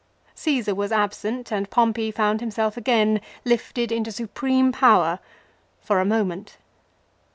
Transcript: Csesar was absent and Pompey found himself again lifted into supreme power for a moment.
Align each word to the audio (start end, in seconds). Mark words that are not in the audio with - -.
Csesar 0.35 0.73
was 0.75 0.91
absent 0.91 1.51
and 1.51 1.69
Pompey 1.69 2.09
found 2.09 2.39
himself 2.41 2.75
again 2.75 3.21
lifted 3.45 3.91
into 3.91 4.11
supreme 4.11 4.71
power 4.71 5.19
for 5.79 5.99
a 5.99 6.05
moment. 6.05 6.57